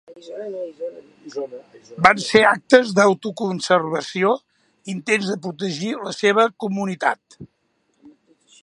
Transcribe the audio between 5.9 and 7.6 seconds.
la seva comunitat.